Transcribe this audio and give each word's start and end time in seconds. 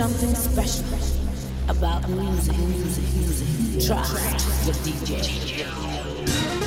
something 0.00 0.34
special 0.34 0.86
about 1.68 2.08
music, 2.08 2.56
music, 2.56 3.04
music. 3.16 3.86
Try 3.86 4.02
the 4.64 4.72
DJ. 4.82 6.59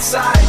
outside. 0.00 0.39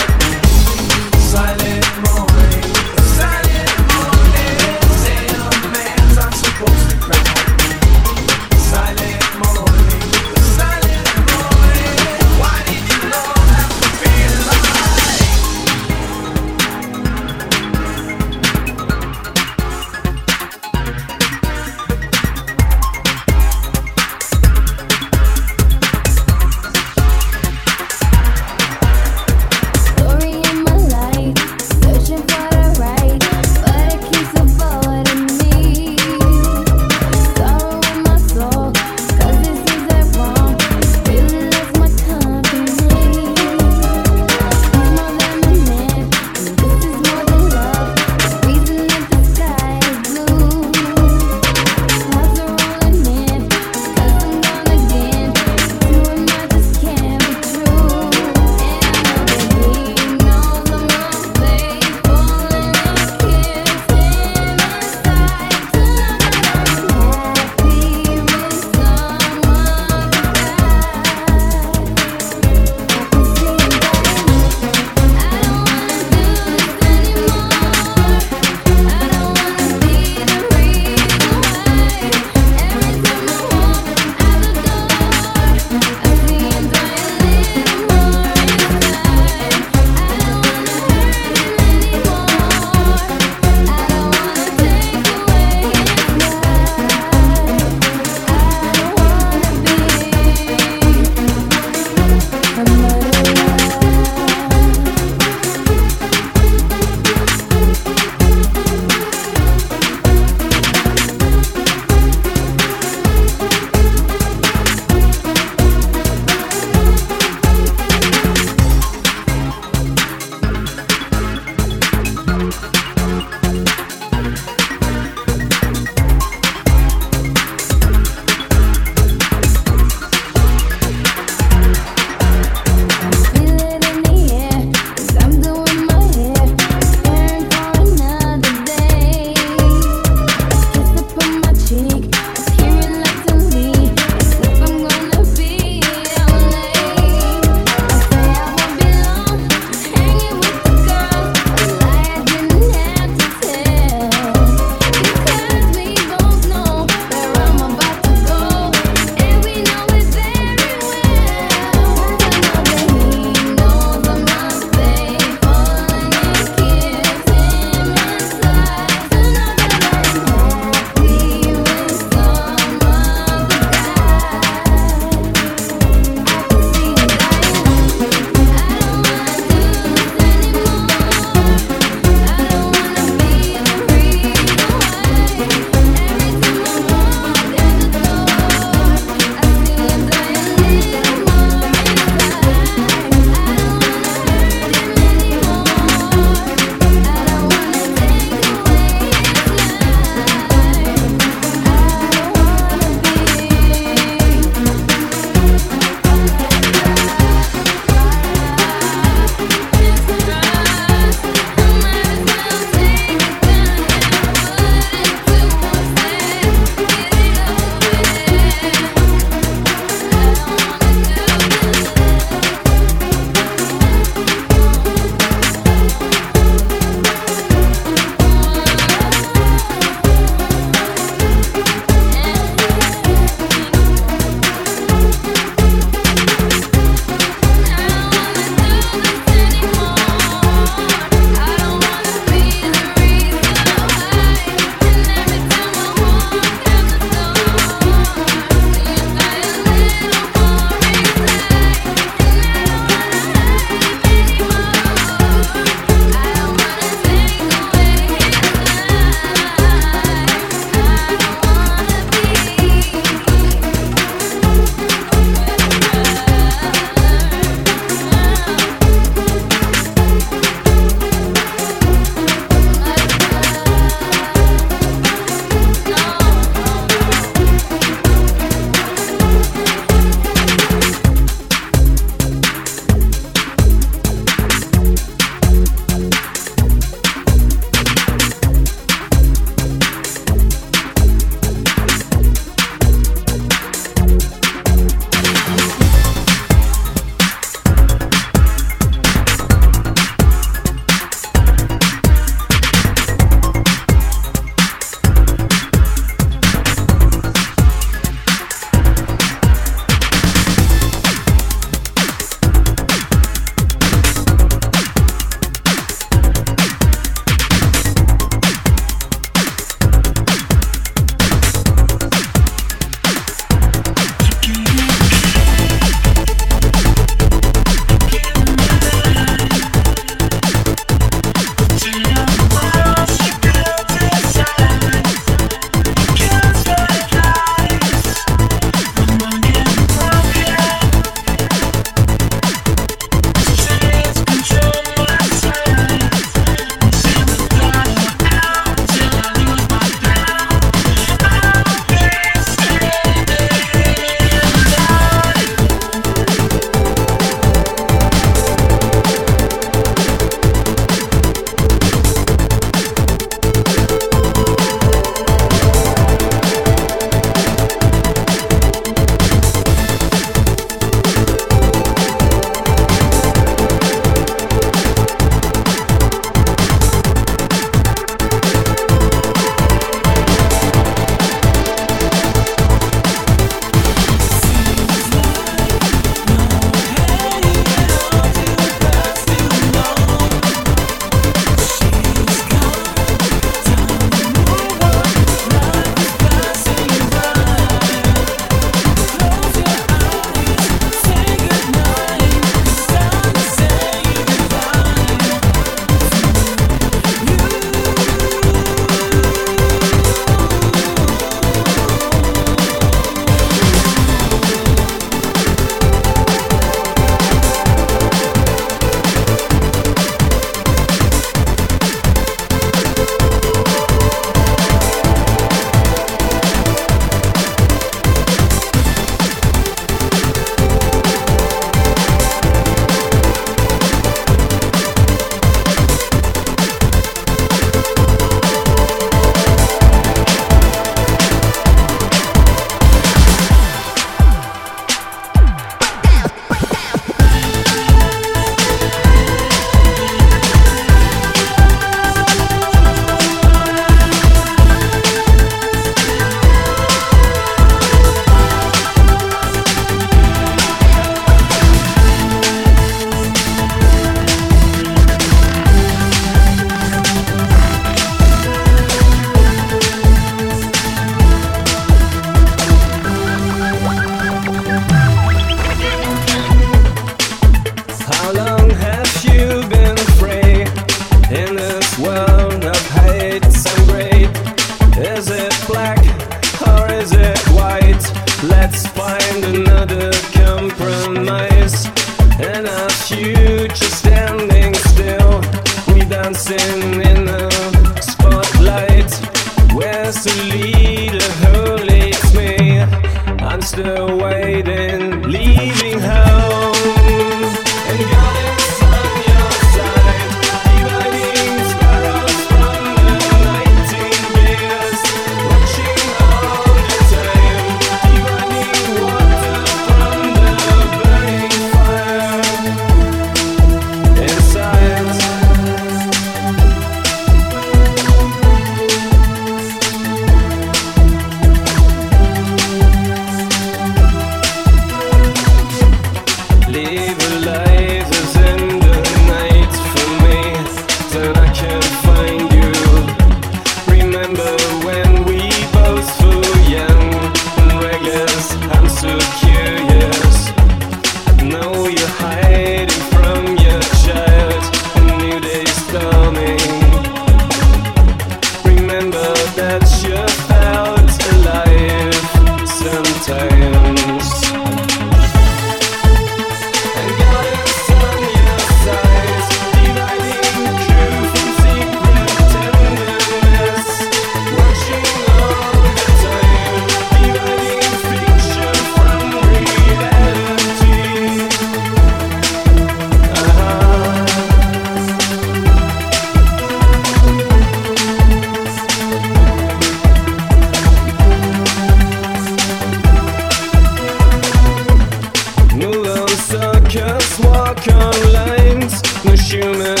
On 597.89 598.33
lines. 598.33 599.01
No 599.23 599.33
human 599.33 600.00